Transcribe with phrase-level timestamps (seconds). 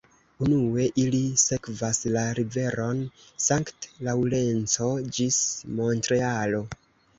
[0.43, 3.05] Unue ili sekvas la riveron
[3.49, 5.41] Sankt-Laŭrenco ĝis
[5.85, 6.67] Montrealo.